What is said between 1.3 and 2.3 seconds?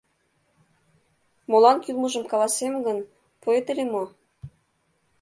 —Молан кӱлмыжым